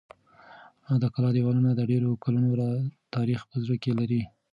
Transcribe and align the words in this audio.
د 1.01 1.03
کلا 1.13 1.29
دېوالونه 1.35 1.71
د 1.75 1.81
ډېرو 1.91 2.09
کلونو 2.23 2.49
تاریخ 3.15 3.39
په 3.49 3.55
زړه 3.63 3.75
کې 3.83 3.91
لري. 3.99 4.21